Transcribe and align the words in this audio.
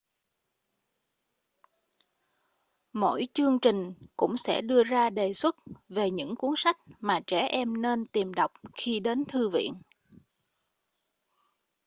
mỗi 2.93 3.27
chương 3.33 3.59
trình 3.59 3.93
cũng 4.17 4.37
sẽ 4.37 4.61
đưa 4.61 4.83
ra 4.83 5.09
đề 5.09 5.33
xuất 5.33 5.55
về 5.89 6.11
những 6.11 6.35
cuốn 6.35 6.53
sách 6.57 6.77
mà 6.99 7.19
trẻ 7.27 7.47
em 7.51 7.81
nên 7.81 8.05
tìm 8.05 8.33
đọc 8.33 8.51
khi 8.75 8.99
đến 8.99 9.25
thư 9.25 9.49
viện 9.49 9.73